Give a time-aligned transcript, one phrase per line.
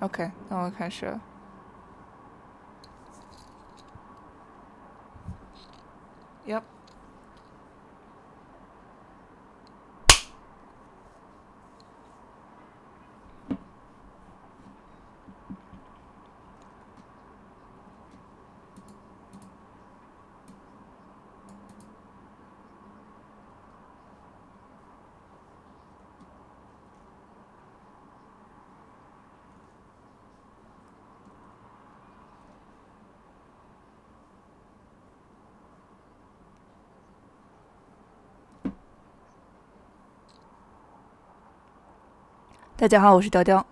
[0.00, 1.20] OK，那我开始了。
[6.46, 6.79] Yep。
[42.80, 43.66] 大家好，我是雕雕。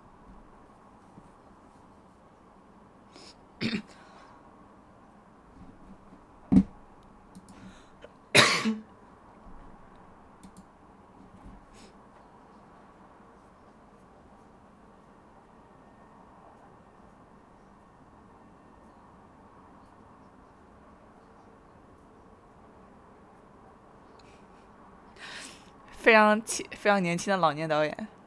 [25.97, 28.18] 非常轻、非常年轻的老年导演。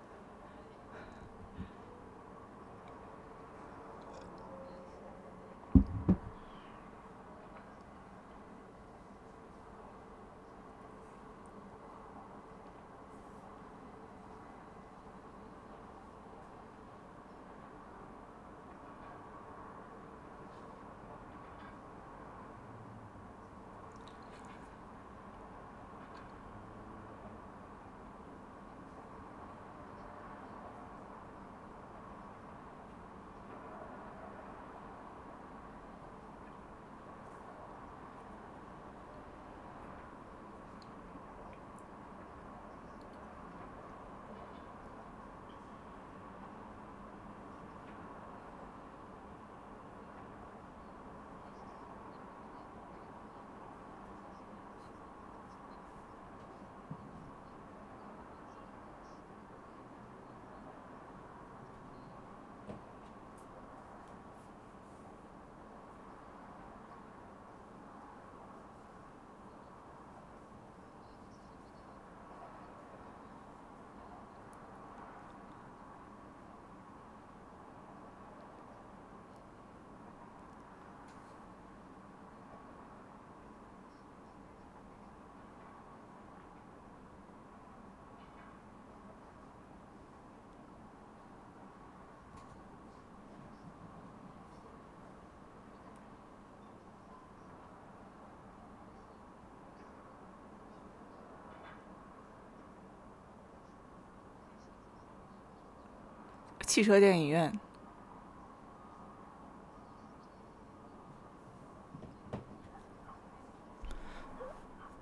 [106.72, 107.52] 汽车电影院，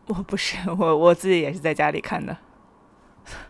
[0.09, 2.37] 我不是 我我自己也是在家里看的，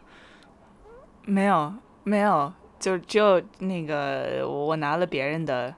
[1.25, 1.72] 没有
[2.04, 5.75] 没有，就只有那个我拿了别人的，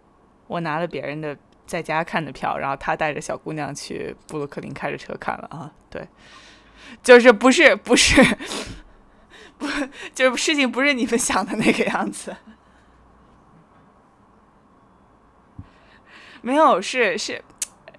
[0.48, 5.46] 我拿了别人的在家看的票，然后他带着小姑娘去布鲁克林开着车看了。
[5.52, 6.08] 啊，对，
[7.04, 8.20] 就是不是不是。
[9.62, 12.36] 不， 就是事情不是你们想的那个样子。
[16.42, 17.40] 没有，是是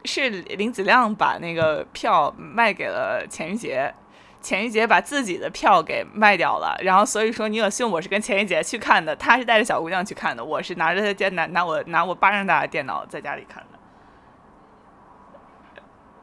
[0.03, 3.95] 是林子亮把那个票卖给了钱玉洁，
[4.41, 6.77] 钱玉洁把自己的票给卖掉了。
[6.83, 13.79] 然后所以说，你有信我是跟钱玉洁去看的，他是带着小姑娘去看的，我是拿着他电拿拿我拿我巴掌大的电脑在家里看的。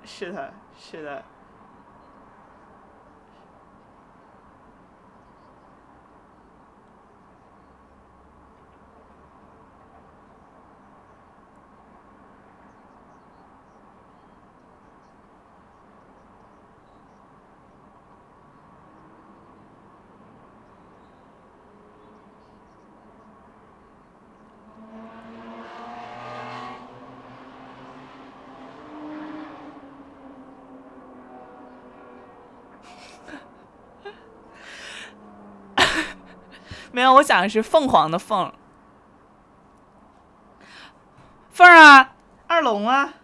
[0.05, 1.25] 是的，是的。
[36.93, 38.53] 没有，我想的是凤凰的凤，
[41.53, 42.15] 凤儿啊，
[42.47, 43.15] 二龙啊。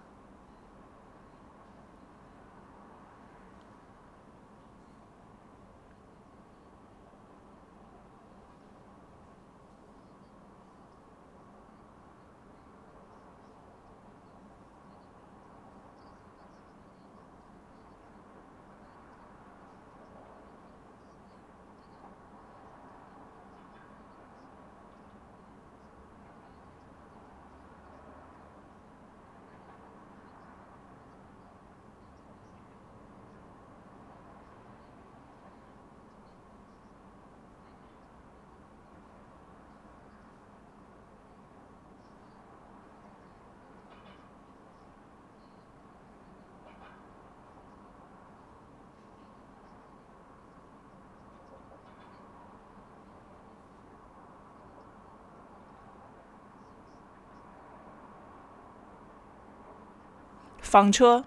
[60.77, 61.25] 房车。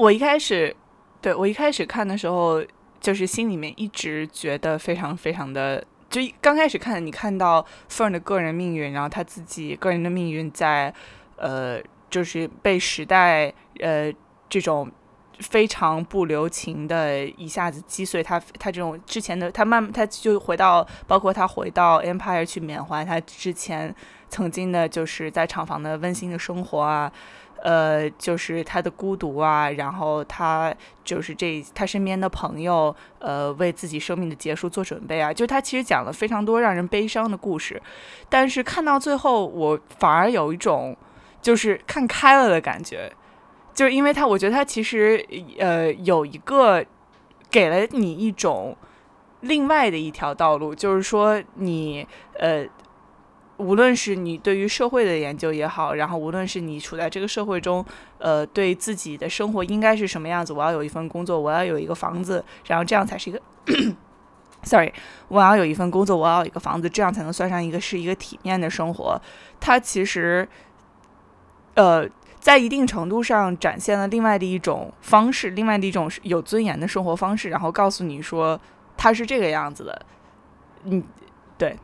[0.00, 0.74] 我一开始，
[1.20, 2.64] 对我一开始看的时候，
[2.98, 10.94] 就是心里面一直觉得非常非常的，就刚开始看你看到 Fern 的个人命运，然后他自己个人的命运在，
[11.36, 14.10] 呃，就是被时代呃
[14.48, 14.90] 这种
[15.40, 23.94] 非常不留情的一下子击碎他，他这种之前的他慢他就回到，包括他回到 Empire 去缅怀他之前
[24.30, 27.12] 曾经的，就是在厂房的温馨的生活啊。
[27.62, 30.74] 呃，就是他的孤独啊，然后他
[31.04, 35.32] 就是这他身边的朋友，呃，为自己生命的结束做准备啊。
[35.32, 37.80] 就他其实讲了非常多让人悲伤的故事，
[38.28, 40.96] 但是看到最后，我反而有一种
[41.42, 43.12] 就是看开了的感觉，
[43.74, 45.24] 就是因为他，我觉得他其实
[45.58, 46.84] 呃有一个
[47.50, 48.76] 给了你一种
[49.40, 52.06] 另外的一条道路，就是说你
[52.38, 52.66] 呃。
[53.60, 57.84] 无论是你对于社会的研究也好，然后无论是你处在这个社会中，
[58.18, 63.40] 呃，对自己的生活应该是什么样子，我要有一份工作，我要有一个房子，然后这样才是一个，
[64.64, 64.90] sorry，
[65.28, 69.20] 我要有一份工作，我要有一个房子，这样才能算上一个是一个体面的生活。
[69.60, 70.48] 它其实，
[71.74, 72.08] 呃，
[72.38, 78.58] 在一定程度上展现了另外的一种方式，另外的一种有尊严的生活方式，然后告诉你说
[78.96, 80.06] 它是这个样子的，
[80.84, 81.02] 嗯，
[81.58, 81.76] 对。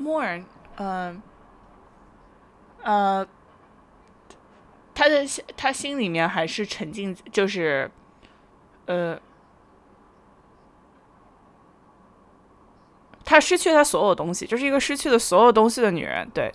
[0.00, 0.42] more，
[0.76, 1.22] 嗯，
[2.82, 3.26] 呃，
[4.94, 5.24] 他的
[5.56, 7.90] 他心里面还是沉浸，就是，
[8.86, 9.20] 呃，
[13.24, 16.52] 他失去他所有东西，就是一个失去了所有东西的女人，对。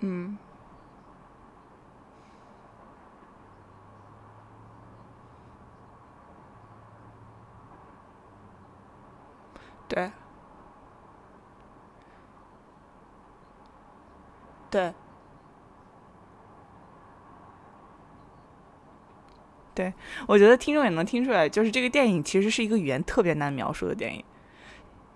[0.00, 0.38] 嗯，
[9.88, 10.10] 对，
[14.70, 14.94] 对，
[19.74, 19.92] 对，
[20.26, 24.24] 我觉得听众也能听出来，就是这个电影其实是一个语言特别难描述的电影，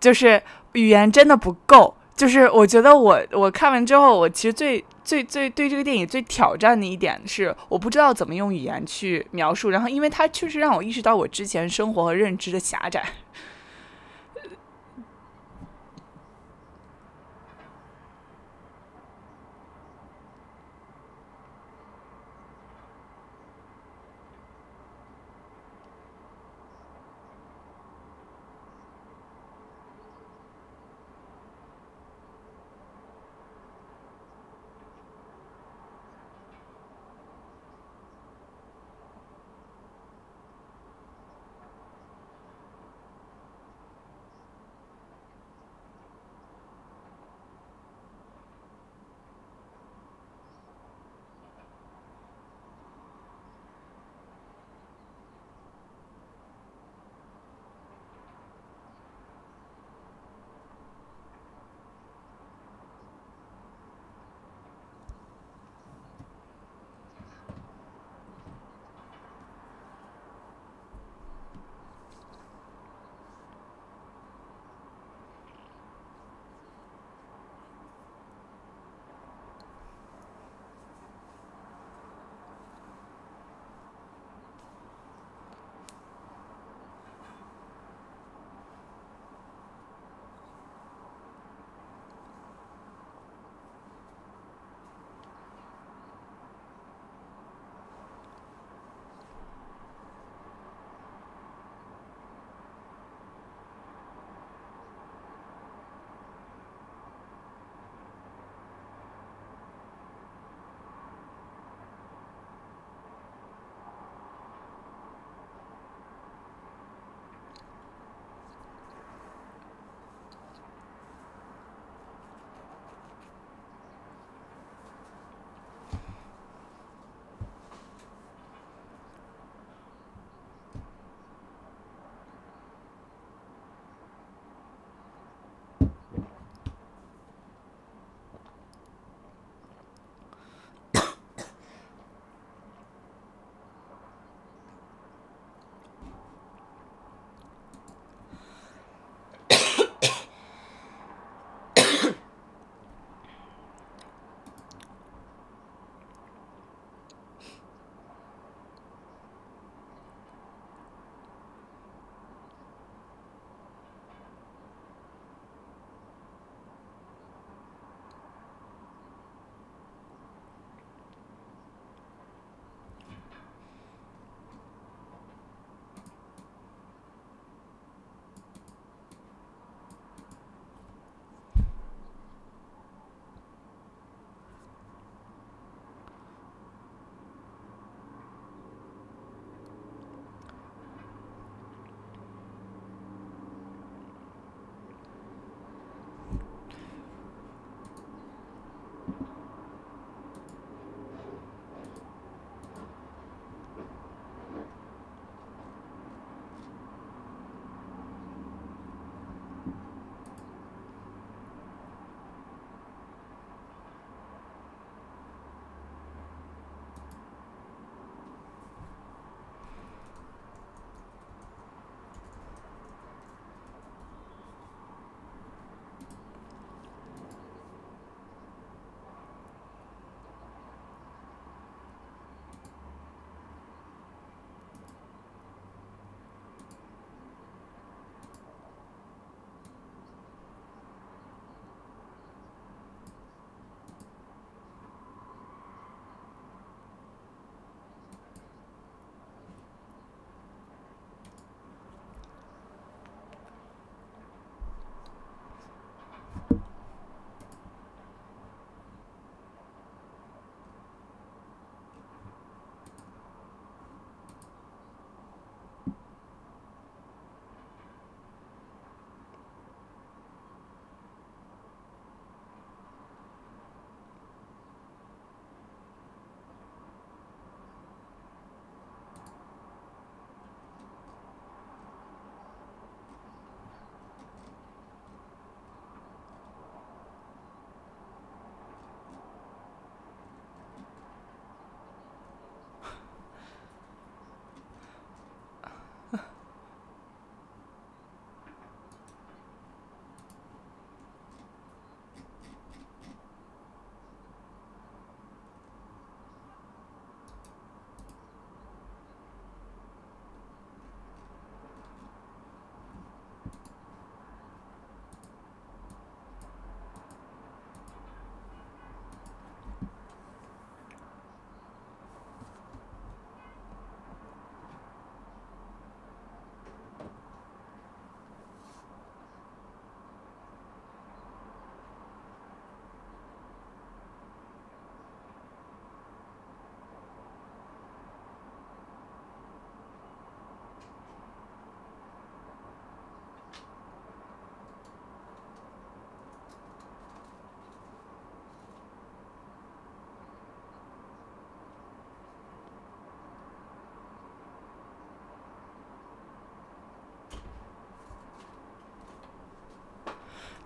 [0.00, 1.94] 就是语言真的不够。
[2.14, 9.70] 就是我觉得我我看完之后，我其实最最最对这个电影最挑战的一点是，我不知道怎么用语言去描述。
[9.70, 13.04] 然后，因为它确实让我意识到我之前生活和认知的狭窄。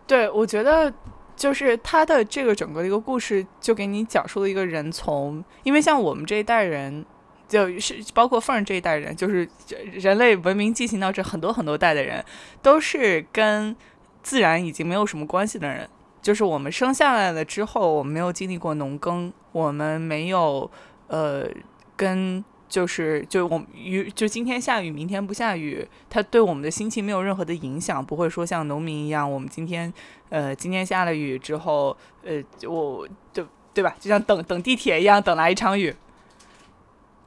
[0.07, 0.93] 对，我觉得
[1.35, 7.05] 就是他的这个整个的一个故事，就给你讲述了一个人从，因为像我们这一代人，
[7.49, 9.49] 就是包括凤儿这一代人，就是
[9.93, 12.25] 人类文明进行到这很多很多代的人，
[12.63, 13.75] 都是跟
[14.23, 15.89] 自然已经没有什么关系的人。
[16.23, 20.71] 就是我们生下来了之后，我们没有经历过农耕，我们没有
[21.09, 21.49] 呃
[21.97, 22.45] 跟。
[22.69, 29.93] 就是就我雨就今天下雨明天不下雨，它对我们的心情没有任何的影响，不会说像农民一样，我们今天
[30.31, 33.95] 呃今天下了雨之后，呃我就对吧？
[34.01, 35.95] 就像等等地铁一样，等来一场雨。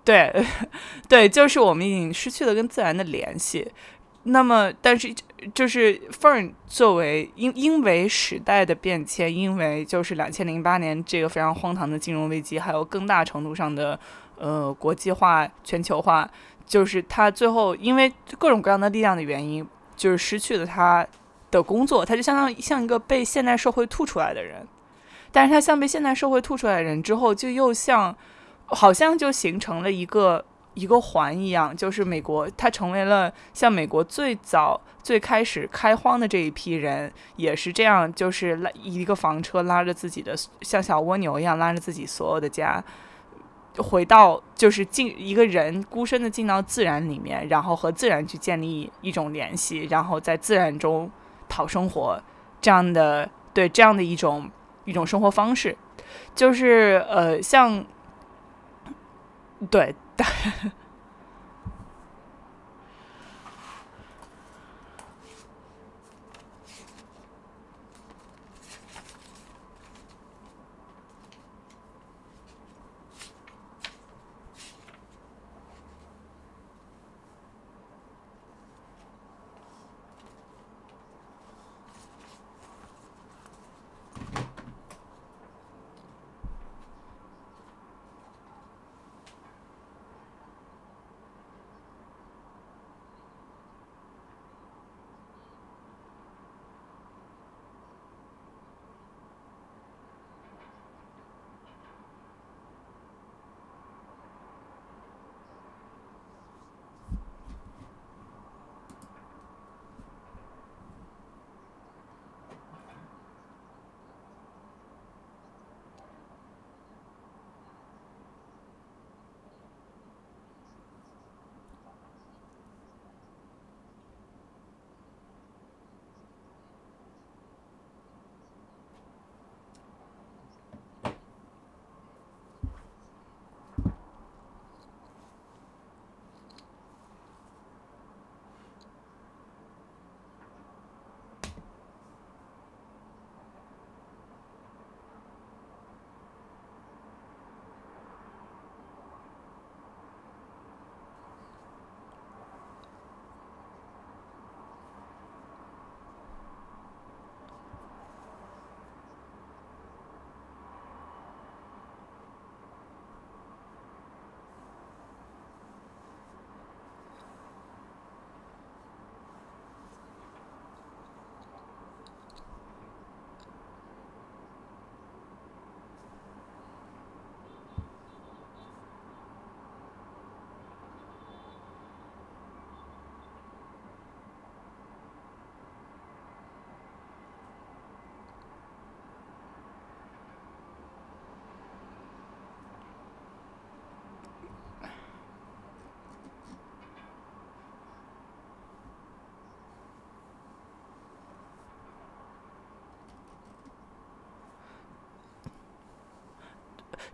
[0.03, 0.34] 对
[1.08, 3.65] 对，就是我们已经失去了跟自然的联系。
[4.24, 5.13] 那么，但是
[5.53, 13.97] 就是 Fern 作为因因为时代的变迁，因为就是两千零八年这个非常荒唐的金融危机，还有更大程度上的。
[14.39, 16.30] 呃，国际化、全球化，
[16.65, 21.06] 就是他最后因为各种各样的力量的原因，就是失去了他
[21.52, 24.65] 的工作，他就相当于像一个被现代社会吐出来的人。
[25.32, 28.15] 但是他像被现代社会吐出来的人之后，就又像
[28.65, 42.82] 好像就形成了一个一个环一样，就是美国，他成为了像美国最早最开始开荒的这一批人，也是这样，就是拉一个房车拉着自己的像小蜗牛一样拉着自己所有的家。
[43.77, 51.10] 回到就是进一个人孤身的进到自然里面，然后和自然去建立一种联系，然后在自然中
[51.47, 52.21] 讨生活，
[52.60, 54.49] 这样的对这样的一种
[54.86, 55.77] 一种生活方式，
[56.36, 57.86] 就是呃像
[59.69, 59.95] 对。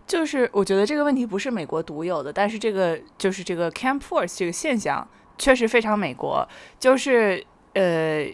[0.06, 6.48] 就是我觉得这个问题不是美国独有的，但是这个就是这个 camp force 这个现象确实非常美国。
[6.78, 8.26] 就是呃，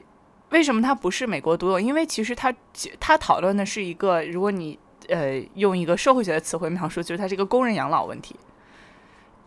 [0.51, 1.81] 为什么它不是美国独有？
[1.81, 2.55] 因为其实它
[3.01, 8.37] 它讨论的是一个，如果你呃用一个社会学的词汇描述，就是它是一个工人养老问题。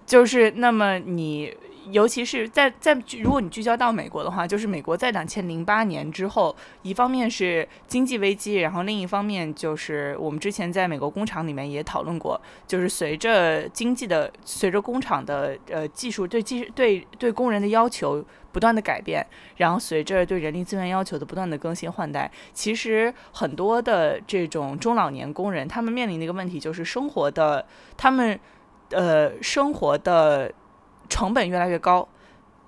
[0.05, 1.55] 就是那么你。
[1.91, 19.25] 尤其是在在，如果你聚焦到美国的话，就是美国在两千零八年之后，一方面是经济危机，然后另一方面就是我们之前在美国工厂里面也讨论过，就是随着经济的，随着工厂的呃技术对技对对工人的要求不断的改变，
[19.57, 28.39] 然后随着对人力资源要求的不断的更新换代，其实很多的这种中老年工人，他们面临的一个问题就是生活的，他们
[28.89, 30.51] 呃生活的。
[31.09, 32.07] 成本越来越高，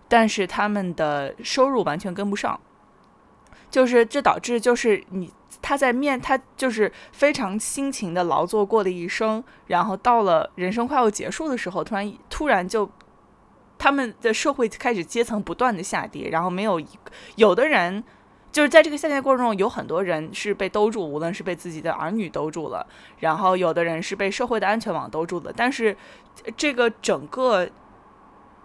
[0.08, 2.60] 但是他们的收入完全跟不上。
[3.69, 12.89] 就是这导致就是你他在面他就是非常辛勤的劳作过了一生，然后到了人生快要结束的时候，突然突然就
[13.78, 16.88] 他们的社会开始阶层不断的下跌，然后没有一
[17.36, 18.04] 有的人。
[18.50, 22.88] 就是在这个下跌过程中，有很多人是被兜住，无论是被自己的儿女兜住了，
[23.19, 25.54] 然后有的人是被社会的安全网兜住了。
[25.56, 25.95] 但是，
[26.56, 27.69] 这个整个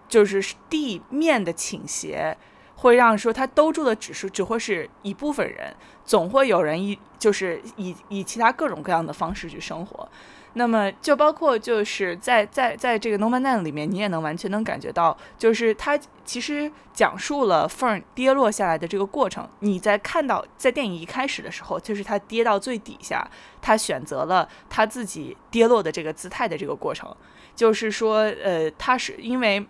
[0.07, 2.37] 就是地面的倾斜，
[2.75, 10.07] 会让说他兜住的只是只会是一部分人，总会有人一就是以以其他各种各样的方式去生活。
[10.55, 19.49] 那么就包括就是在在在这个《No Man Land》里面，你也能完全能感觉到，就是他其实讲述了 Fern 跌落下来的这个过程。
[19.61, 23.27] 你在看到在电影一开始的时候，就是他跌到最底下，
[23.63, 27.11] 他选择了他自己跌落的这个姿态的这个过程。
[27.55, 29.65] 就是说，呃，他是因为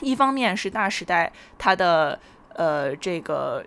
[0.00, 2.18] 一方面是大时代它的
[2.54, 3.64] 呃这个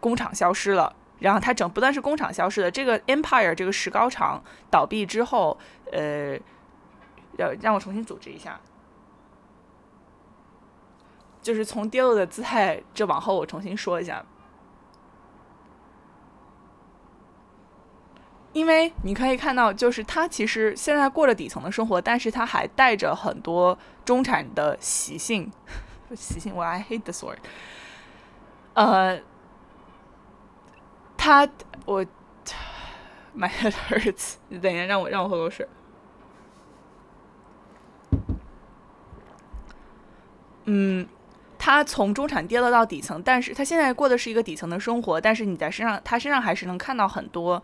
[0.00, 0.94] 工厂消失了。
[1.18, 5.56] 然后它整不但是工厂消失的，这个 Empire 这个石膏厂倒闭之后，
[5.92, 6.36] 呃，
[7.38, 8.60] 要让我重新组织一下，
[11.40, 14.24] 就是从跌落的姿态，这往后我重新说一下，
[18.52, 25.50] 因为你可以看到，就是他其实现在过着底层的生活，但是他还带着很多中产的习性，
[26.14, 27.38] 习性我 I hate this word，
[28.74, 29.20] 呃。
[31.24, 31.48] 他，
[31.84, 32.04] 我
[33.38, 34.34] ，My head hurts。
[34.48, 35.68] 你等一下，让我让我喝口水。
[40.64, 41.06] 嗯，
[41.56, 45.20] 他从中产跌落到底层，但是他现在过的是一个底层的生活。
[45.20, 47.62] 但是你在身上，他身上还是能看到很多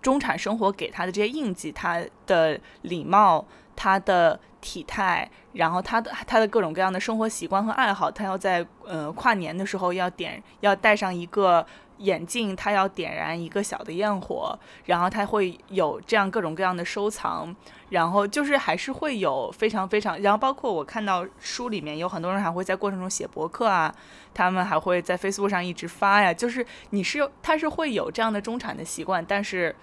[0.00, 8.10] 中产生活给他的这些印记，他的礼貌，他的体态，然后他的他的各种各样的生活习惯和爱好。
[8.10, 11.66] 他要在呃跨年的时候要点要带上一个。
[12.00, 17.54] 眼镜，他要点燃一个小的焰火，然后他会有这样各种各样的收藏，
[17.90, 23.94] 然后就是还是会有非常非常，然后包括我看到书里面有很多人还会在过程中写博客啊，
[24.32, 29.74] 他们还会在 Facebook 上一直发呀，就是你是他是会有这样的中产的习惯，但是，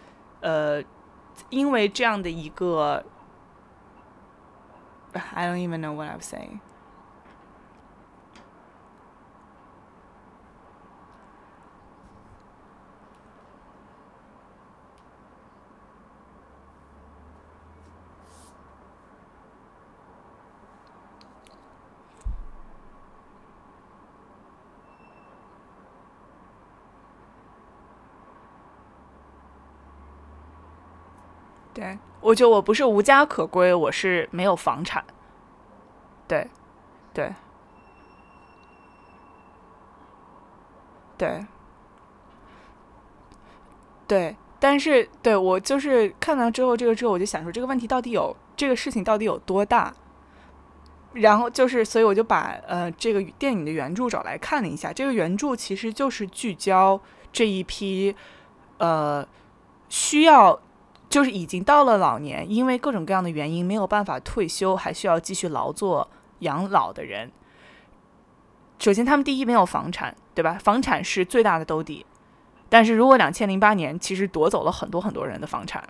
[0.42, 0.84] 呃，
[1.50, 3.06] 因为这样的一个
[5.34, 6.60] ，I don't even know what I'm saying。
[31.78, 35.06] 对，我觉得我不是无家可归，我是没有房产。
[36.28, 36.50] 对，
[37.14, 37.32] 对，
[41.16, 41.46] 对，
[44.08, 44.36] 对。
[44.60, 49.94] 但是，对我就是看到之后，这个之后，我就想说，这个问题到底有这个事情到底有多大？
[51.14, 54.92] 然后就是，所以我就把呃这个电影的原著找来看了一下。
[54.92, 57.00] 这个原著其实就是聚焦
[57.32, 58.16] 这一批
[58.80, 59.24] 呃
[59.90, 60.60] 需要。
[61.10, 67.32] 就是已经到了老年，因为各种各样的原因没有办法退休，还需要继续劳作养老的人。
[68.80, 70.58] 首先，他们第一没有房产，对吧？
[70.62, 72.06] 房产是最大的兜底。
[72.70, 75.82] 但是如果两千零八年其实夺走了很多很多人的房产，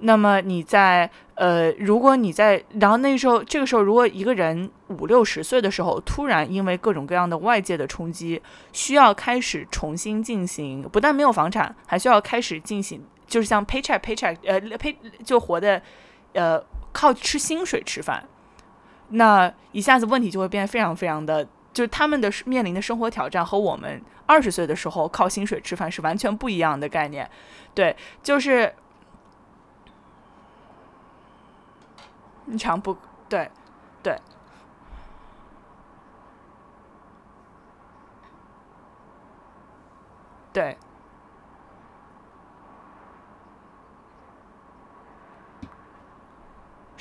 [0.00, 13.00] 那么你在呃，如果你在然后那时候这个时候，如果一个人五六十岁的时候，突然因为各种各样的外界的冲击，需要开始重新进行，不但没有房产，还需要开始进行。
[13.32, 15.80] 就是像 paycheck paycheck，呃，pay 就活的，
[16.34, 18.22] 呃，靠吃薪水吃饭，
[19.08, 21.42] 那一下子问题就会变得非常非常的，
[21.72, 27.26] 就是他们的面临的生活挑战和我们二十岁的时候靠薪水吃饭是完全不一样的概念。
[27.74, 28.74] 对，就是
[32.44, 32.94] 你常不，
[33.30, 33.50] 对，
[34.02, 34.14] 对。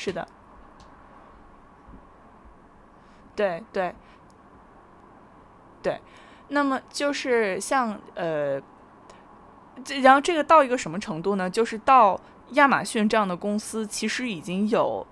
[0.03, 0.27] 是的，
[3.35, 3.93] 对对
[5.83, 6.01] 对，
[6.47, 8.59] 那么就是像呃，
[10.01, 11.47] 然后这个到一个什么程度呢？
[11.47, 12.19] 就是到
[12.53, 15.05] 亚马逊这样的公司，其实已经有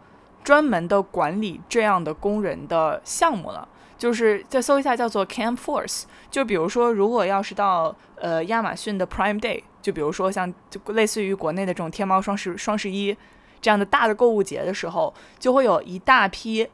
[0.43, 3.69] 专门的管理这样的工人的项目了。
[3.95, 6.05] 就是再搜一下，叫做 Camforce。
[6.31, 13.15] 就比如说，如果要是到呃亚马逊的 Prime Day，就比如说像就类似于国内的这种天猫双十双十一。
[13.61, 16.67] 这样的大的购物节的时候，就会有一大批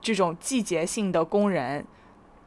[0.00, 1.84] 这种季节性的工人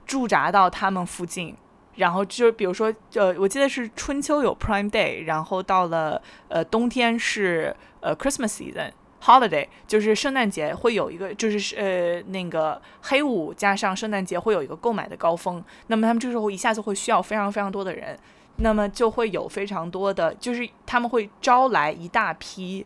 [0.06, 1.56] 驻扎到他们附近，
[1.96, 8.92] 然后就比如说，呃，我记得是春秋有 Prime Day，然后到了呃冬天是呃 Christmas season
[9.24, 15.64] holiday，就是圣诞节会有一个，就是呃那个黑五加上圣诞节会有一个购买的高峰。
[15.88, 18.20] 那么他们这时候一下子会需要非常非常多的人，
[18.58, 22.86] 那么就会有非常多的，就是他们会招来一大批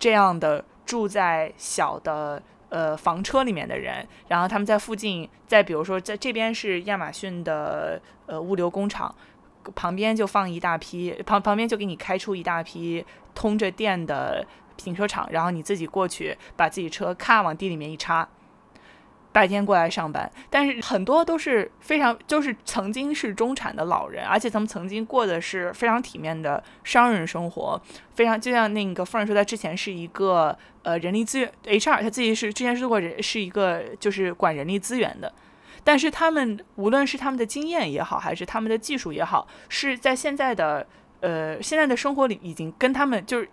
[0.00, 2.42] 这样的住在小的。
[2.70, 9.12] 呃，房车里面的人，然后他们在附近，再比如说，在这边是亚马逊的呃物流工厂，
[9.74, 18.28] 旁边就放一大批，旁旁边就给你开出一大批通着电的停车场，然后你自己过去，把自己车咔往地里面一插。
[19.32, 27.80] 白天过来上班，但是很多都是非常，就是曾经是中产的老人，而且他们曾经过的是非常体面的商人生活，
[28.12, 35.32] 非常就像那个夫人说，他之前是一个呃人力资源 HR，他自己是之前是做过人，是一个就是管人力资源的，
[35.84, 40.84] 但是他们无论是他们的经验也好，还是他们的技术也好，是在现在的
[41.20, 43.48] 呃现在的生活里已经跟他们就是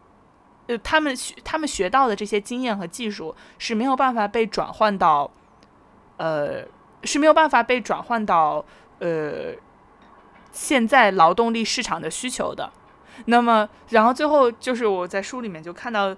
[0.66, 5.30] 呃他们学他们学到的这些经验和技术是没有办法被转换到。
[6.18, 6.64] 呃，
[7.04, 8.64] 是没有办法被转换到
[9.00, 9.54] 呃
[10.52, 12.72] 现在劳动力市场的需求的。
[13.26, 16.16] 那么，然后最后就是我在书里面就看到，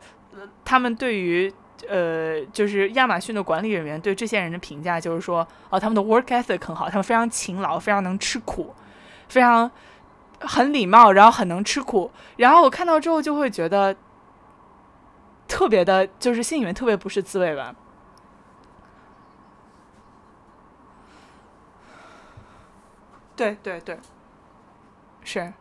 [0.65, 1.53] 他们对于
[1.87, 8.75] 呃，就是亚马逊的管理人员对这些人的评价，就是说，哦，他们的 work ethic 很好，他们非常勤劳，非常能吃苦，
[9.29, 9.71] 非常
[10.41, 12.11] 很礼貌，然后很能吃苦。
[12.35, 13.95] 然后我看到之后就会觉得
[15.47, 17.73] 特别的，就是心里面特别不是滋味吧。
[23.39, 23.97] 对对对，
[25.23, 25.53] 是。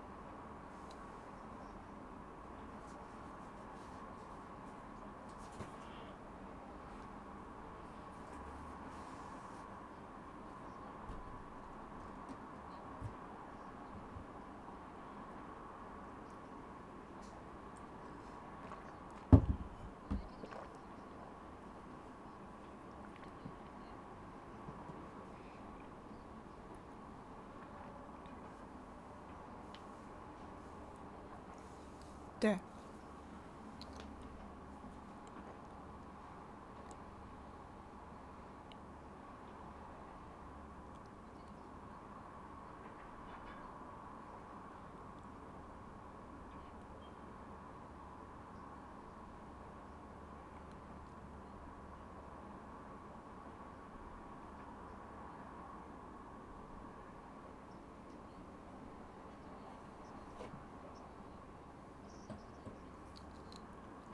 [32.39, 32.61] 对，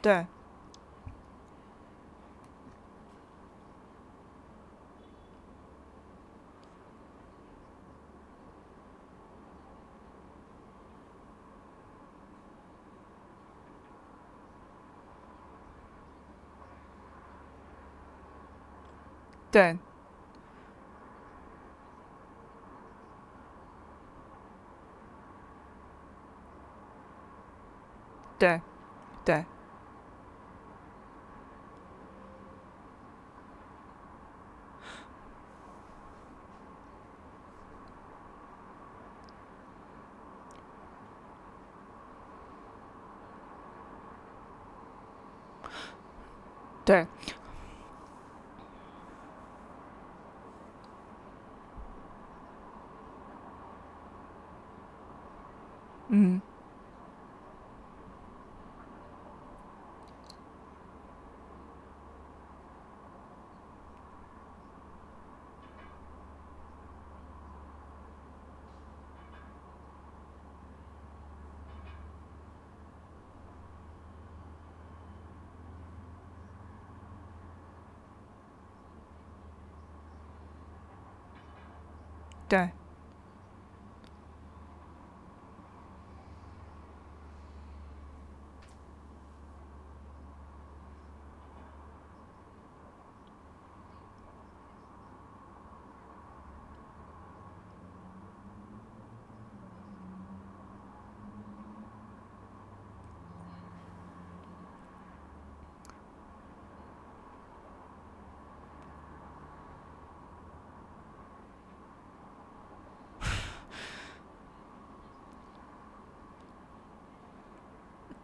[0.04, 0.26] 对，
[19.50, 19.78] 对，
[28.38, 28.73] 对。
[46.94, 47.06] 对，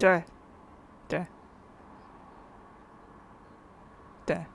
[0.01, 0.25] 对
[1.09, 1.27] 对
[4.27, 4.47] 对。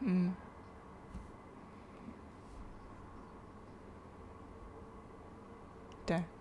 [0.00, 0.34] 嗯。
[6.06, 6.35] 对。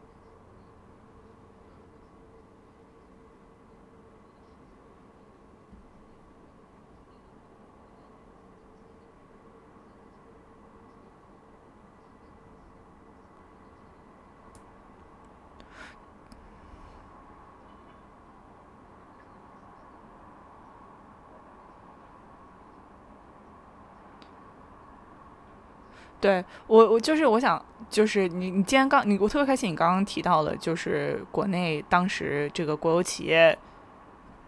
[26.26, 33.56] 对我，我就是我想，就是你，你既然刚你，我特别开心，你刚刚提到了，就是国内当时这个国有企业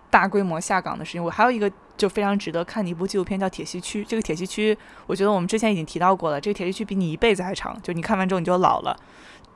[0.09, 1.23] 大规模下岗的事情。
[1.23, 4.03] 我还有一个就非常值得看的一部纪录片，叫《铁西区》。
[4.07, 6.41] 这个铁西区，我觉得我们之前已经提到过了。
[6.41, 8.97] 这个铁西区比你一辈子还长，就你看完之后你就老了。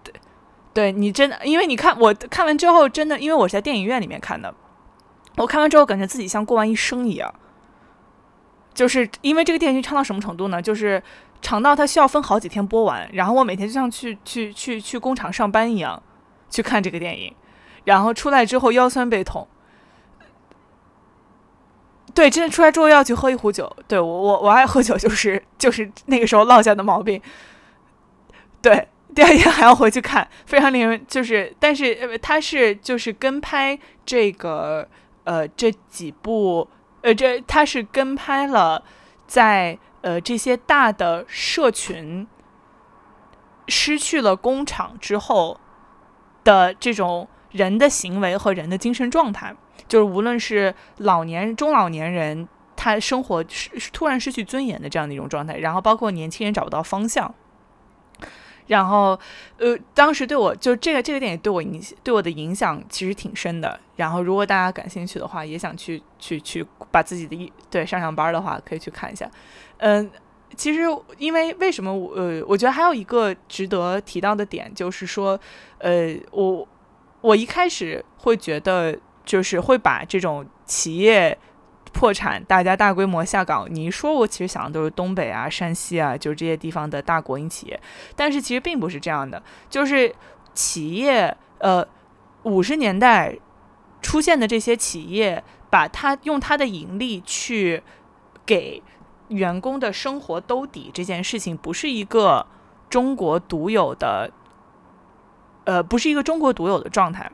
[0.03, 0.13] 对，
[0.73, 4.53] 对你真的，因为你看我看完之后，真的，因为我是在电影院里面看的，
[5.37, 7.33] 我看完之后感觉自己像过完一生一样。
[8.73, 10.61] 就是因为这个电视剧长到什么程度呢？
[10.61, 11.01] 就是
[11.41, 16.01] 长到它需要分好几天播完，然后我每天就像去去去去工厂上班一样
[16.49, 17.35] 去看这个电影，
[17.83, 19.47] 然后出来之后腰酸背痛。
[22.13, 23.69] 对，真的出来之后要去喝一壶酒。
[23.87, 27.21] 对我我我爱喝酒，就是就是那个时候落下的毛病。
[28.61, 34.87] 对，第二天还要回去看，非常令人就是，但是呃，它是就是跟拍这个
[35.25, 36.67] 呃这几部。
[37.01, 38.83] 呃，这他是跟拍了，
[39.27, 42.27] 在呃这些大的社群
[43.67, 45.59] 失去了工厂之后
[46.43, 49.55] 的这种人的行为和人的精神状态，
[49.87, 57.33] 就是无论是老年中老年人，他生活是突然失去尊严的这样的一种状态，然后包括年轻人找不到方向。
[58.67, 59.19] 然后，
[59.57, 63.79] 呃，当时对我就这个这个电影对我影对我的影响其实挺深的。
[63.95, 69.29] 然后，如果大家感兴趣的话，也想去去去把自己的一对上上班的话，可以去看一下。
[69.77, 70.09] 嗯，
[70.55, 70.81] 其实
[71.17, 75.39] 因为为什么我呃，我觉得还有一个值得提到的点，就是说，
[75.79, 76.67] 呃，我
[77.21, 81.37] 我一开始会觉得就是会把这种企业。
[81.93, 83.67] 破产，大家大规模下岗。
[83.69, 87.79] 你一说，我其实想的都是东北啊、山西啊，就是这些地方的大国营企业。
[88.15, 90.13] 但是其实并不是这样的，就是
[90.53, 91.85] 企业，呃，
[92.43, 93.37] 五十年代
[94.01, 97.83] 出现的这些企业，把它用它的盈利去
[98.45, 98.81] 给
[99.27, 102.45] 员工的生活兜底，这件事情不是一个
[102.89, 104.31] 中国独有的，
[105.65, 107.31] 呃，不是一个中国独有的状态。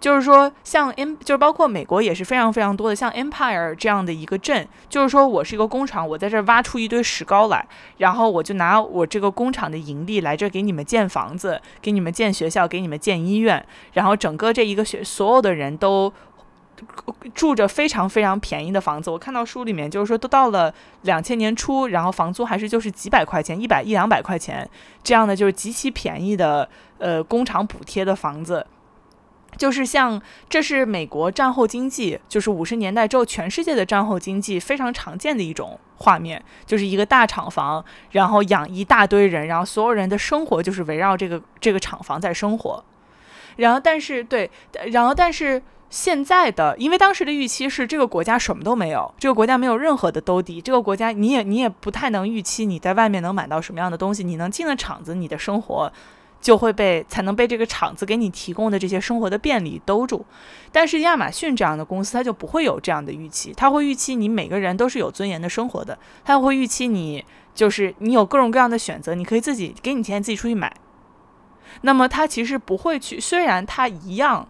[0.00, 16.12] 就是说，像 M，就是包括美国也是非常非常多的，像 Empire 这样的一个镇，就是说我是一个工厂，我在这挖出一堆石膏来，然后我就拿我这个工厂的盈利来这给你们建房子，给你们建学校，给你们建医院，然后整个这一个学所有的人都
[17.34, 19.10] 住着非常非常便宜的房子。
[19.10, 20.72] 我看到书里面就是说，都到了
[21.02, 24.70] 两千年初，然后房租还是就是几百块钱，一百一两百块钱
[25.02, 26.68] 这样的，就是极其便宜的
[26.98, 28.64] 呃工厂补贴的房子。
[29.56, 42.84] 就是像，这是美国战后经济，就是五十年代之后全世界的战后经济非常常见的一种画面，就是一个大厂房，然后养一大堆人，然后所有人的生活就是围绕这个这个厂房在生活。
[43.56, 44.48] 然后，但是对，
[44.92, 55.92] 然后但是现在的，因为当时的预期是这个国家什么都没有，这个国家没有任何的兜底，这个国家你也你也不太能预期你在外面能买到什么样的东西，你能进了厂子，你的生活。
[56.40, 60.24] 就会被才能被这个厂子给你提供的这些生活的便利兜住，
[60.70, 67.24] 但是亚马逊这样的公司，它就不会有这样的预期，它会预期你每个人都是有尊严的生活的，它会预期你
[67.54, 70.72] 就是你有各种各样的选择，你可以自己给你钱自己出去买，
[71.82, 74.48] 那么它其实不会去，虽然它一样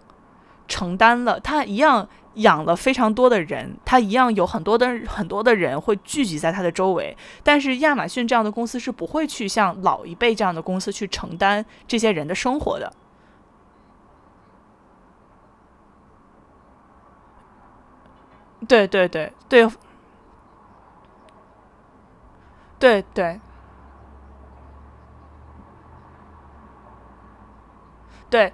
[0.67, 2.09] 承担了，它一样。
[2.39, 7.17] 养了非常多的人，他一样有很多的很多的人会聚集在他的周围。
[7.43, 12.93] 但是亚马逊这样的公司是不会去像老一辈这样的公司去承担这些人的生活的。
[18.67, 19.69] 对对对对，
[22.79, 23.41] 对对
[28.29, 28.53] 对。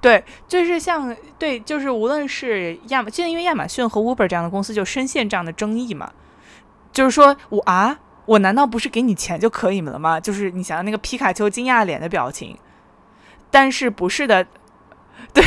[0.00, 6.10] 对，就是像对，就是无论是亚马，就因为亚马逊和 Uber 这样的公司就深陷这样的争议嘛，
[6.90, 10.18] 就是说我啊，我难道不是给你钱就可以了吗？
[10.18, 12.56] 就是你想想那个皮卡丘惊讶脸的表情，
[13.50, 14.46] 但是不是的，
[15.34, 15.44] 对，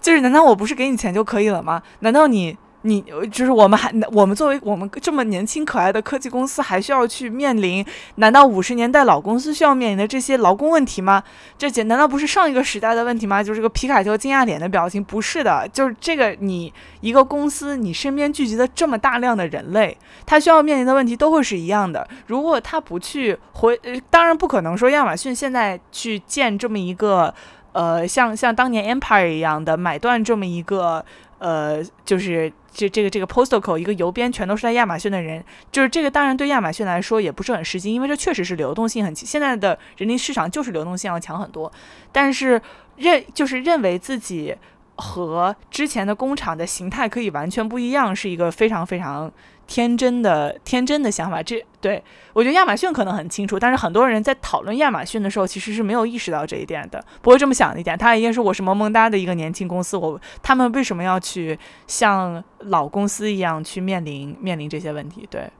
[0.00, 1.82] 就是难道我不是给你钱就可以了吗？
[2.00, 7.84] 难道你你就是我们还我们作为我们这么年轻可爱的科技公司，还需要去面临？
[8.16, 11.22] 难道五十年代老公司需要面临的这些劳工问题吗？
[11.56, 13.42] 这简难道不是上一个时代的问题吗？
[13.42, 22.06] 就是个皮卡丘惊讶脸的表情，不是的，就是这个你一个公司，你身边聚集的这么大量的人类，他需要面临的问题都会是一样的。
[22.26, 23.78] 如果他不去回，
[24.10, 27.32] 当然不可能说亚马逊现在去建这么一个，
[27.72, 31.04] 呃，像像当年 Empire 一样的买断这么一个，
[31.42, 32.50] 呃，就是。
[32.74, 41.70] 这这个这个 postal code 一个邮编全都是在亚马逊的人，就是这个当然对亚马逊来说也不是很实际，因为这确实是流动性很强，现在的人力市场就是流动性要强很多。
[42.10, 42.58] 但是
[42.96, 44.56] 认就是认为自己
[44.96, 49.30] 和之前的工厂的形态可以完全不一样，是一个非常非常。
[49.66, 52.02] 天真的天真的想法，这对
[52.32, 57.96] 我觉得亚马逊可能很清楚，但是很多人在讨论亚马逊的时候，其实是没有意识到这一点的，不会这么想的一点。
[57.96, 65.26] 他一定是我是萌萌哒的一个年轻公司，我他们为什么要去像老公司一样去面临面临这些问题？
[65.30, 65.50] 对。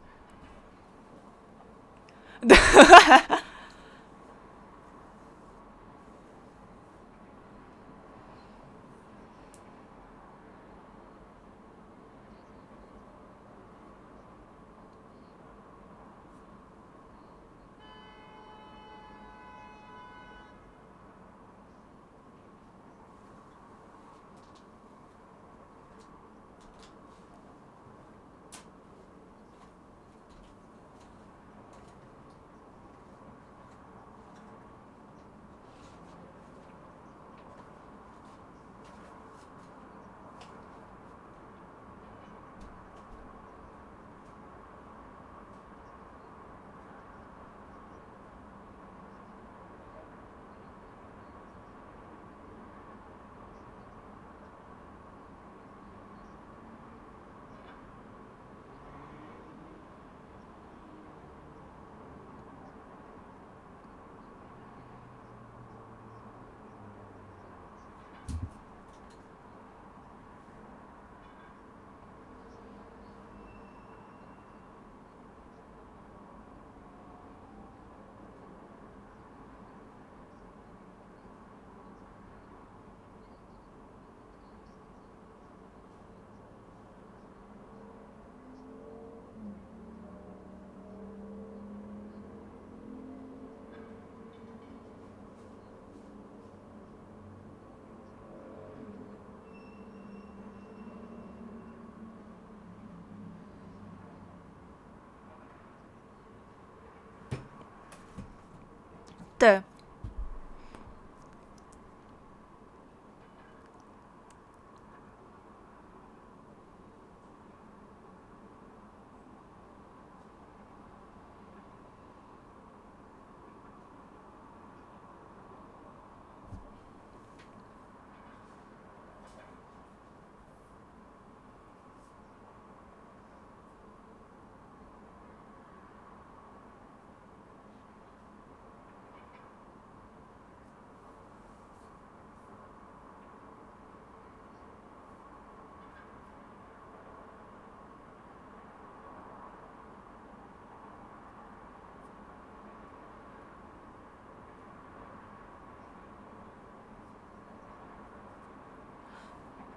[109.42, 109.60] 对，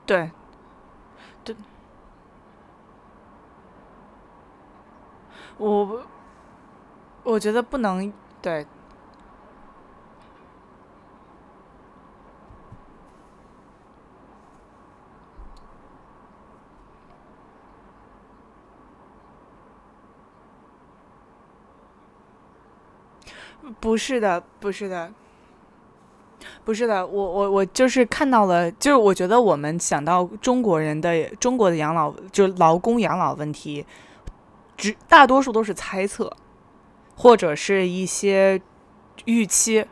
[0.05, 0.29] 对，
[1.43, 1.55] 对，
[5.57, 6.03] 我
[7.23, 8.65] 我觉得不能对，
[23.79, 25.11] 不是的，不是的。
[26.65, 33.85] 不是的，我我我就是看到了，就是我觉得我们想到中国人的中国的养老，就劳工养老问题，
[34.75, 36.35] 只大多数都是猜测，
[37.15, 38.59] 或者是一些
[39.25, 39.85] 预期。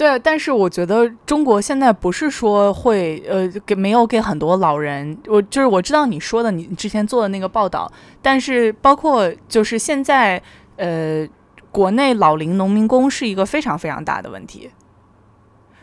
[0.00, 7.92] 对，但是我觉得中国现在不是说会呃给没有给很多老人，我就是我知道你说的，你之前做的那个报道，
[8.22, 10.42] 但是包括就是现在
[10.76, 11.28] 呃
[11.70, 14.70] 国内老龄农民工是一个非常非常大的问题，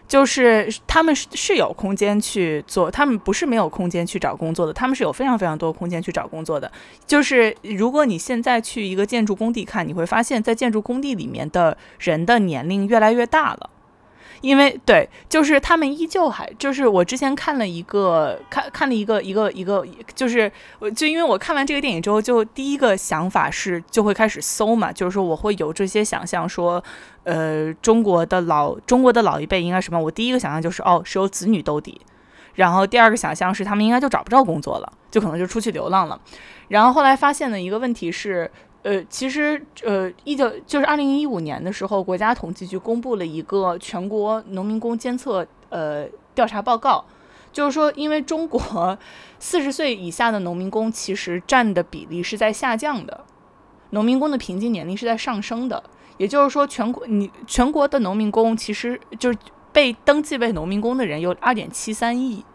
[0.07, 6.71] 就是他们是是有空间去做，他们不是没有空间去找工作的，他们是有非常非常多空间去找工作的。
[7.05, 13.69] 就是如果你现在去一个建筑工地看，你会发现在建筑工地里面的人的年龄越来越大了。
[14.41, 19.85] 因为对，就是他们依旧还就是我之前看了一个看看了一个一个一个，
[20.15, 26.83] 就是我就因为我看完这个电影之后，就第一个想法是就会开始搜嘛，就是说我会有这些想象，说
[27.23, 29.99] 呃中国的老中国的老一辈应该什么？
[29.99, 31.99] 我第一个想象就是哦是由子女兜底，
[32.55, 36.19] 然后第二个想象是他们应该就找不着工作了，就可能就出去流浪了，
[36.67, 38.49] 然后后来发现的一个问题是。
[38.87, 47.03] 呃，其实，呃，一九就是二零一五年的时候，国家统计局公布了一个全国农民工监测呃调查报告，
[47.51, 48.97] 就是说，因为中国
[49.39, 53.25] 四十岁以下的农民工其实占的比例是在下降的，
[53.89, 55.83] 农民工的平均年龄是在上升的，
[56.15, 59.37] 也就是说，全国你全国的农民工其实就是
[59.73, 62.45] 被登记为农民工的人有二点七三亿，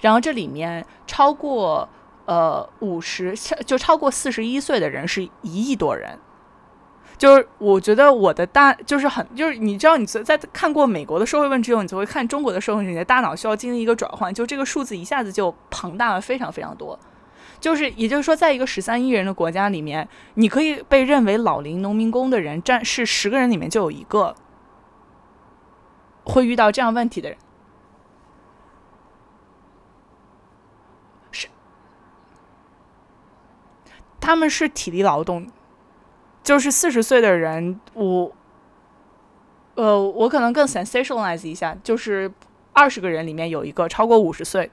[0.00, 1.88] 然后这里面超过。
[2.30, 3.34] 呃，五十
[3.66, 6.16] 就超过四十一岁的人是一亿多人，
[7.18, 16.96] 就是我觉得我的大就是很就是你知道你在看过美国的社会问题之后，你就会看中国的社会问题，你的大脑需要经历一个转换，就这个数字一下子就庞大了非常非常多。
[17.58, 24.36] 就是也就是说，在一个十三亿人的国家里面，你可以被认为老龄农民工的人占是十个人里面就有一个
[26.22, 27.36] 会遇到这样问题的人。
[34.20, 35.46] 他们是体力劳动，
[36.42, 38.30] 就是四十岁的人，我，
[39.74, 42.30] 呃，我可能更 sensationalize 一下，就是
[42.74, 44.70] 二十个人里面有一个超过五十岁。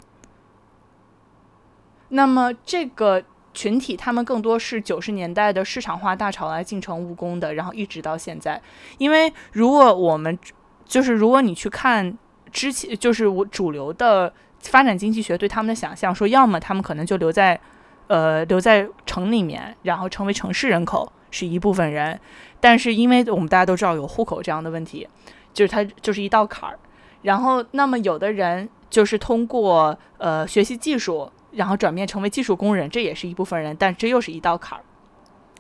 [2.10, 3.24] 那么这个
[3.54, 8.62] 群体，他们更多是九十年代的市场化大潮来进城务工的，然后一直到现在。
[8.98, 10.38] 因为如果我们
[10.86, 12.18] 就是如果你去看
[12.52, 17.60] 之前，就是我主流的发展经济学对他们的想象，说要么他们可能就留在。
[18.08, 22.20] 呃，留在城里面，然后成为城市人口是一部分人，
[22.60, 25.08] 但是因为我们大家都知道有户口这样的问题，
[25.54, 26.80] 就是它就是一道坎儿。
[27.24, 34.84] 然后，那么有的人就是通过呃学习技术，然后转变成为技术工人，这也是一部分人，但这又是一道坎儿。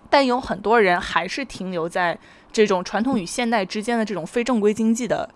[0.09, 2.17] 但有很多人还是停留在
[2.53, 5.29] 这种传统与现代之间的这种非正规经济的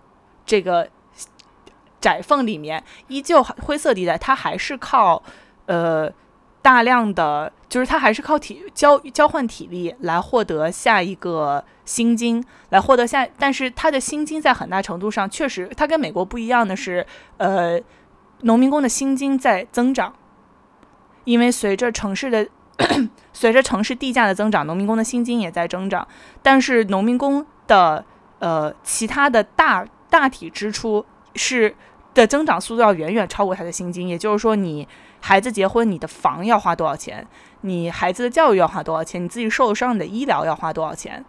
[0.46, 0.88] 这个
[2.00, 5.22] 窄缝里面，依旧灰色地带，他还是靠
[5.66, 6.10] 呃。
[6.62, 17.04] 大量的就是他还是靠体交交换体力来获得下一个薪金，来获得下，但是他的薪金在很大程度上确实，他跟美国不一样的是，
[17.38, 17.80] 呃，
[18.42, 20.14] 农民工的薪金在增长，
[21.24, 22.46] 因为随着城市的
[23.32, 26.06] 随着城市地价的增长，农民工的薪金也在增长，
[26.42, 28.04] 但是农民工的
[28.38, 31.04] 呃其他的大大体支出
[31.34, 31.74] 是
[32.14, 34.86] 的增长速度要远远超过他的薪金，也就是说你。
[35.24, 37.26] 孩子结婚，你的房要花多少钱？
[37.60, 39.22] 你孩子的教育要花多少钱？
[39.22, 41.24] 你自己受伤，的医疗要花多少钱？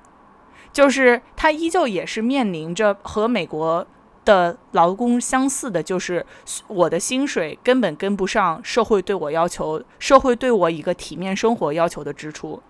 [0.72, 3.86] 就是他依旧也是面临着和美国
[4.26, 6.26] 的劳工相似的，就是
[6.68, 12.64] 我的薪水根本跟不上社会对我要求，社会对我一个体面生活要求的支出。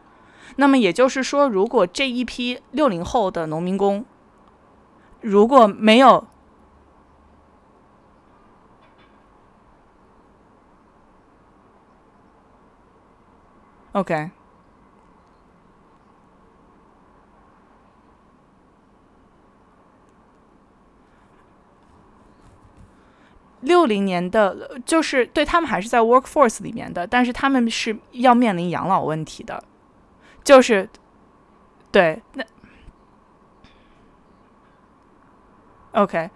[0.58, 4.04] 那么也就是说，如果这一批六零后的农民工
[5.22, 6.28] 如果没有
[13.94, 14.32] ，OK，
[23.62, 29.64] 六零年的就是对他们还是在 workforce 里面的，但是他们是要面临养老问题的，
[30.44, 30.90] 就是
[31.92, 32.44] 对那
[35.94, 36.30] OK，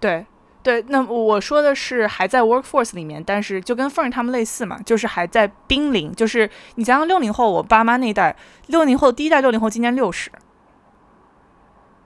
[0.00, 0.26] 对。
[0.62, 6.12] 对，那我说的是还在 workforce 里面，但是就跟凤儿他们类似嘛，就是还在濒临。
[6.14, 8.36] 就是你想想六零后，我爸妈那一代，
[8.68, 10.30] 六零后第一代六零后今年六十，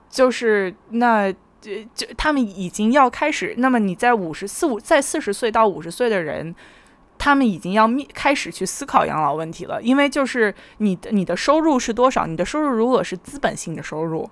[0.09, 1.31] 就是那
[1.61, 3.53] 就他们已经要开始。
[3.57, 6.55] 那么你在五十四五在四十岁到五十岁的人，
[7.19, 12.25] 他们已经要面开始去思考养老问题了，因为就是你的你的收入是多少？
[12.25, 14.27] 你的收入如果是资本性的收入。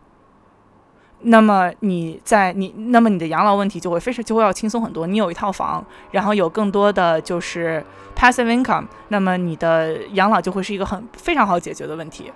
[1.21, 5.07] 那么你在你，那么你的养老问题就会非常就会要轻松很多。
[5.07, 7.83] 你有一套房，然后有更多的就是
[8.15, 12.31] passive income，那么你的养老就会是一个很非常好解决的问题。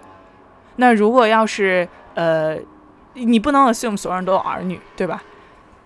[0.78, 2.58] 那如果要是呃，
[3.14, 5.22] 你不能 assume 所有人都有儿女，对吧？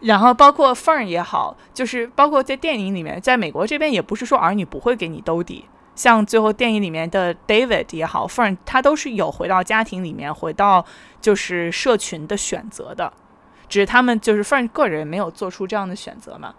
[0.01, 5.65] 然后包括 fern 也好，就是包括在电影里面，在美国这边也不是说儿女不会给你兜底，
[5.95, 10.83] 像最后电影里面的 David 也好，Fern 他都是有回到家庭里面，回到
[11.21, 13.11] 就是社群的选择的，
[13.69, 16.53] 只是他们就是 Fern 个人没有做出这样的选择嘛。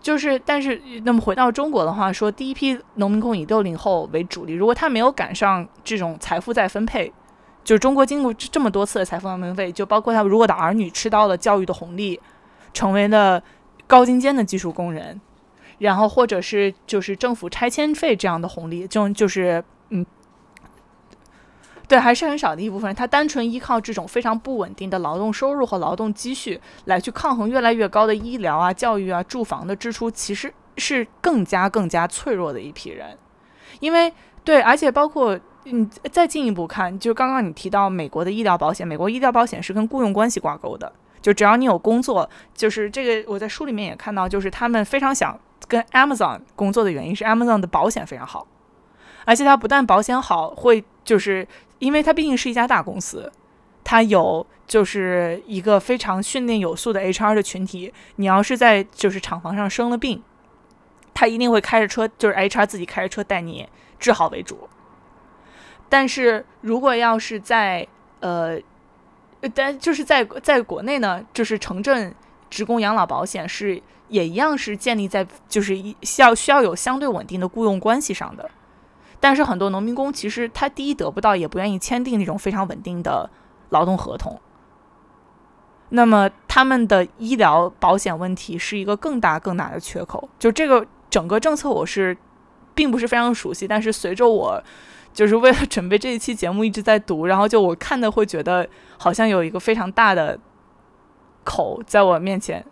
[0.00, 7.12] 就是，但是那么回到中国的话，说第一批农民工以六零后为主力，如果他没有赶上这种财富再分配，
[7.62, 12.18] 就是中国经过这么多次的财富再分配，就包括他如果的儿女吃到了教育的红利，
[12.74, 13.40] 成为了
[13.86, 15.20] 高精尖的技术工人。
[15.82, 20.06] 然后，或者是就是政府拆迁费这样的红利，就就是嗯，
[21.88, 22.94] 对，还是很少的一部分人。
[22.94, 33.18] 他单纯依靠这种非常不稳定的劳动收入和劳动积蓄来去抗衡越来越高的医疗啊、教育啊、住房的支出，其实是更加更加脆弱的一批人。
[33.80, 34.12] 因为
[34.44, 45.36] 对，而且包括你再进一步看，就刚刚你提到美国的医疗保险，美国医疗保险是跟雇佣关系挂钩的，就只要你有工作，就是这个我在书里面也看到，就是他们非常想。
[45.68, 48.46] 跟 Amazon 工作的原因是 Amazon 的保险非常好，
[49.24, 51.46] 而且它不但保险好，会就是
[51.78, 53.32] 因为它毕竟是一家大公司，
[53.82, 57.92] 它有就是一个非常训练有素的 HR 的群体。
[58.16, 60.22] 你要是在就是厂房上生了病，
[61.14, 64.68] 他一定会开着车，就是 HR 自己开着车带你治好为主。
[65.88, 67.86] 但是如果要是在
[68.20, 68.58] 呃，
[69.54, 72.14] 但就是在在国内呢，就是城镇
[72.50, 73.82] 职工养老保险是。
[74.12, 78.48] 也一样是建立在就是需要需要有相对稳定的雇佣关系上的，
[79.18, 83.30] 但是很多农民工其实他第一得不到，也不愿意签订那种非常稳定的
[83.70, 84.38] 劳动合同。
[85.88, 90.28] 那么他们的医疗保险问题是一个更大更大的缺口。
[90.38, 92.16] 就这个整个政策我是
[92.74, 94.62] 并不是非常熟悉，但是随着我
[95.14, 100.38] 就是为了准备这一期节目一直在读，然后就我看的会觉得好像有一个非常大的
[101.44, 102.64] 口在我面前。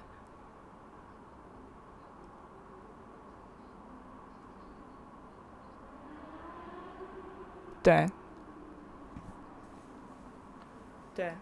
[7.82, 8.06] 对，
[11.14, 11.34] 对，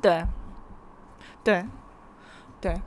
[0.00, 0.24] 对，
[1.42, 1.66] 对，
[2.60, 2.80] 对，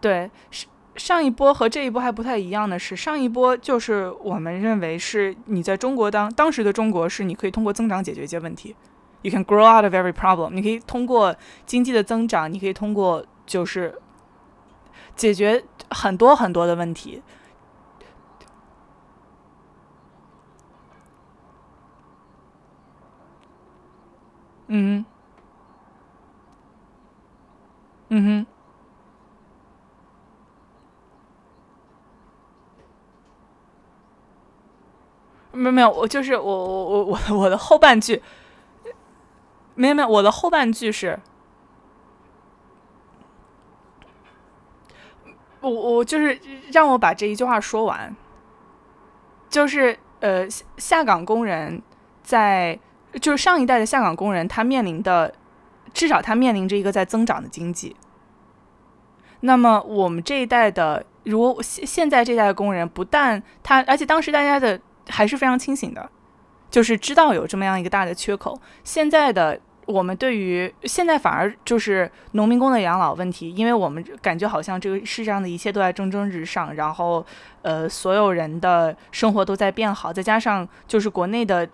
[0.00, 0.30] 对。
[0.50, 8.74] 上上一波和这一波还不太一样的是，上一波就是我们认为是你在中国当当时的中国是你可以通过增长解决一些问题。
[9.22, 10.50] You can grow out of every problem。
[10.50, 14.00] 你可以通过经济的增长，你可以通过就是
[15.16, 17.22] 解决很多很多的问题。
[24.68, 25.04] 嗯，
[28.08, 28.46] 嗯
[35.52, 38.22] 哼，没有没有，我就是我我我我我的后半句。
[39.76, 41.20] 没有没有，我的后半句是，
[45.60, 46.40] 我我就是
[46.72, 48.16] 让我把这一句话说完，
[49.48, 50.48] 就是呃，
[50.78, 51.82] 下岗工人
[52.22, 52.78] 在
[53.20, 55.34] 就是上一代的下岗工人，他面临的
[55.92, 57.94] 至少他面临着一个在增长的经济。
[59.40, 66.10] 那么我们这一代的，如果现现在这代的工人，不但他，而且当时大家的还是非常清醒的，
[66.70, 68.58] 就是知道有这么样一个大的缺口。
[68.84, 69.60] 现在的。
[69.86, 77.24] 我们对于现在反而就是农民工的养老问题，因为我们感觉好像这个世上的一切都在蒸蒸日上，然后
[77.62, 81.68] 呃，所有人的生活都在变好，再加上就是国内的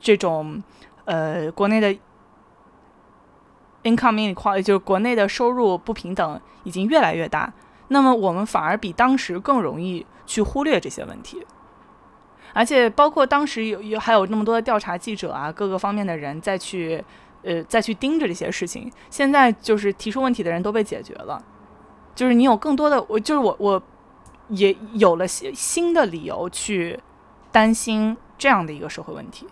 [0.00, 0.62] 这种
[1.04, 1.94] 呃，国内的
[3.82, 7.52] income inequality，就是国内的收入不平等已经越来越大，
[7.88, 11.46] 那么我们反而比当时更容易去忽略这些问题。
[12.52, 17.04] 而且包括当时有有还有那么多的调查记者啊，各个方面的人再去。
[17.44, 21.44] 呃，再去盯着这些事情，现在就是提出问题的人都被解决了，
[22.14, 23.82] 就是你有更多的，我就是我，我
[24.46, 27.00] 也有了新新的理由去
[27.50, 29.48] 担心这样的一个社会问题。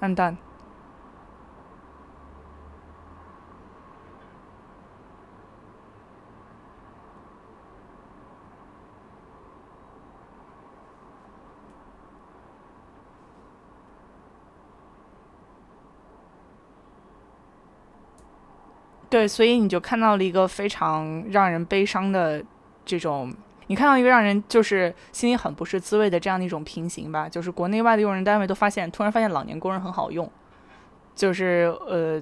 [0.00, 0.45] I'm done.
[19.08, 22.42] 对，所以你就看到了一个非常让人悲伤的
[22.84, 23.32] 这种，
[23.68, 30.28] 你看到一个让人就是心里很不是滋味的这样的一种平行吧，就是国内外的用人单位都发现，突然发现老年工人很好用，
[31.14, 32.20] 就是呃，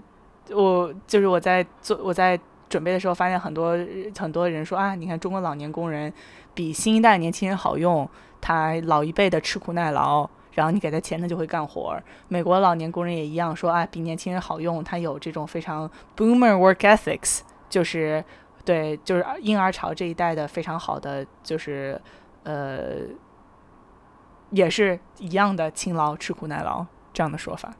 [0.54, 3.76] 我就是我在做我在准备的时候发现很多
[4.18, 6.12] 很多人说啊，你看中国老年工人
[6.52, 8.08] 比新一代年轻人好用，
[8.40, 12.00] 他老一辈的吃苦耐劳，然后你给他钱他就会干活。
[12.28, 18.24] 美国老年工人也一样说啊，比年轻人好用，他有这种非常 boomer work ethics，就是
[18.64, 22.00] 对，就是婴儿潮这一代的非常好的，就是
[22.44, 23.00] 呃，
[24.50, 27.74] 也是一样的勤劳、吃苦耐劳这样的说法。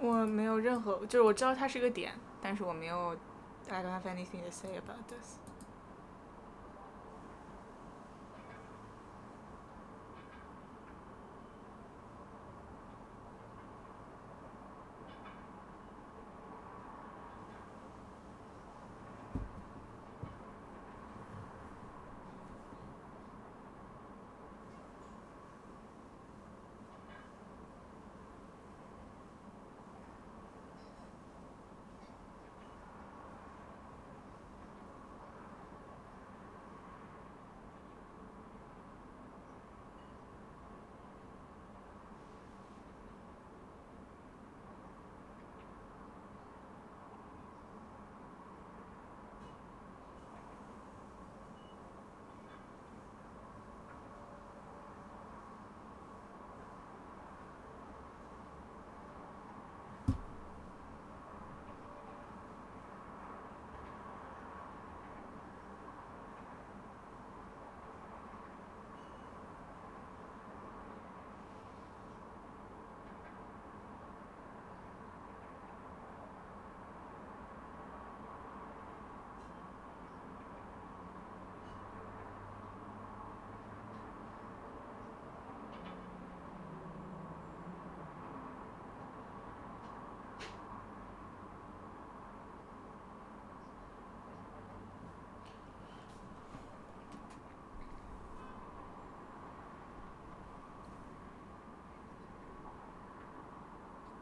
[0.00, 3.16] 我没有任何，就是我知道它是个点，但是我没有
[3.68, 5.36] ，I don't have anything to say about this。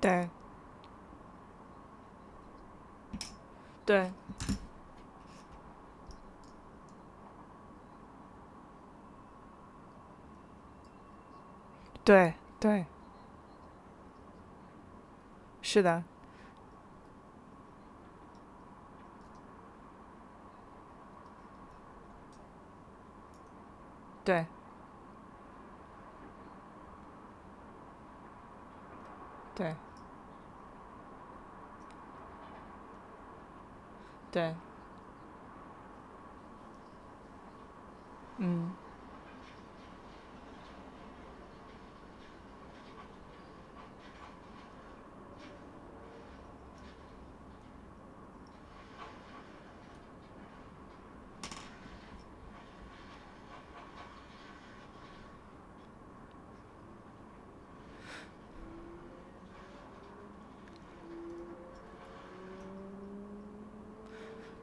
[0.09, 0.31] 对，
[3.85, 4.13] 对，
[12.05, 12.87] 对，对，
[15.61, 16.03] 是的，
[24.25, 24.47] 对，
[29.55, 29.77] 对，
[34.31, 34.61] 对，
[38.39, 38.79] 嗯。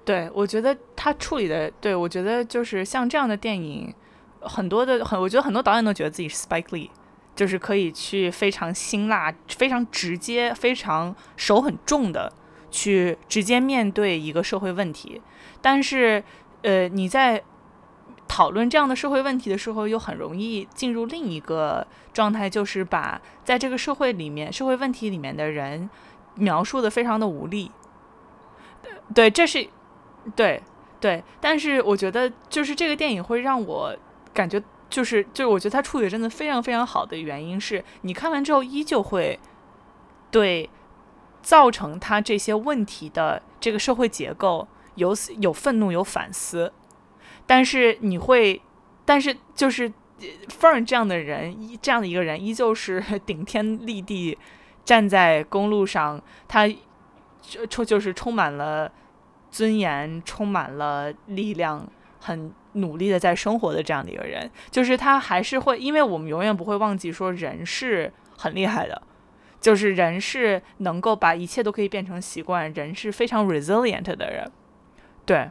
[0.05, 3.91] 对，我觉得他处理的，对我觉得就是像这样的电影，
[4.39, 6.91] 很多的很，我觉得很多导演都觉得自己是 Spike Lee，
[7.35, 12.31] 就是可以去非常辛辣、非常直接、非常手很重的
[12.69, 15.19] 去直接面对一个社会问题。
[15.59, 16.23] 但是，
[16.61, 17.41] 呃，你在
[18.27, 25.89] 讨论这样的社会问题的时候，又很容易进入另一个状态，就是把在这个社会里面、社会问题里面的人
[26.35, 27.71] 描述的非常的无力。
[29.15, 29.67] 对，这是。
[30.33, 30.61] 对，
[30.99, 33.95] 对，但是我觉得就是这个电影会让我
[34.33, 39.39] 感觉就是就是我觉得他处理真的非常非常好的原因是你看完之后依旧会
[40.31, 40.69] 对
[41.41, 46.71] 造成他这些问题的这个社会结构有有愤怒有反思，
[47.45, 48.61] 但是你会，
[49.05, 49.91] 但是就是
[50.47, 54.37] Fern 这样的人这样的一个人依旧是 顶天立地
[54.83, 56.67] 站在公路上，他
[57.69, 58.91] 充就是充满了。
[59.55, 61.89] 尊严充满了力量，
[62.19, 69.01] 很努力的在生活的这样的一个人，就是他还是会，因为我们永远不会忘记说人是很厉害的，
[69.61, 74.51] 就是人是能够把一切都可以变成习惯，人是非常 resilient 的人，
[75.25, 75.49] 对。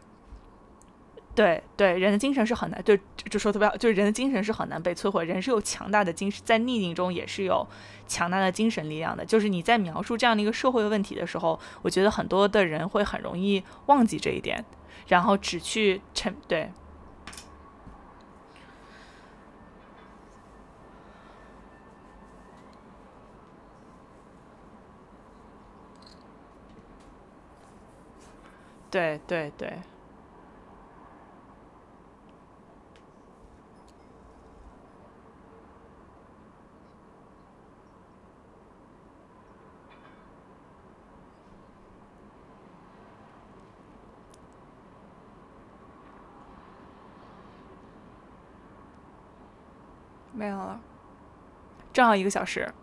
[1.35, 2.97] 对对，人的精神是很难，对，
[3.28, 7.66] 就说特别好，就是人的精神是很难被摧毁，人是有强大的精神，在逆境中也是有
[8.07, 9.24] 强大的精神力量的。
[9.24, 14.64] 就是你在描述这样的一个社会问题的时候，我觉得很多的人会很容易忘记这一点，
[15.09, 16.70] 然后只去沉，对，
[28.89, 29.78] 对对对。
[50.37, 50.80] 没有了，
[51.93, 52.74] 正好一个小时。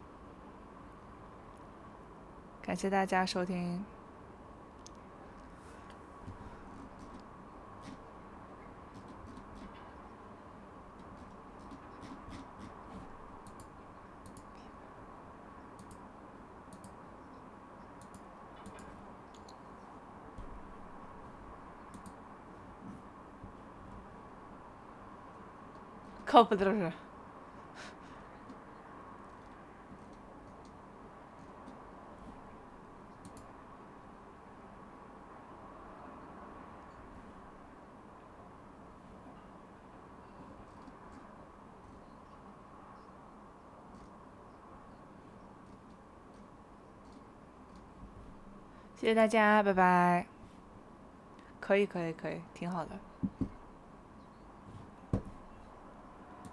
[2.61, 3.83] 感谢大家收听。
[26.25, 27.10] 靠谱的是。
[49.11, 50.25] 谢谢大家，拜拜。
[51.59, 52.91] 可以，可以，可以，挺好的。